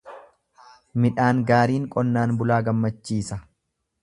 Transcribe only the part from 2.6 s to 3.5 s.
gammachiisa.